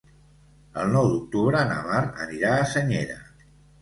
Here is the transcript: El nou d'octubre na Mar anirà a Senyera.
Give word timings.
El 0.83 0.87
nou 0.95 1.09
d'octubre 1.11 1.61
na 1.73 1.77
Mar 1.91 1.99
anirà 2.25 2.55
a 2.55 2.65
Senyera. 2.73 3.19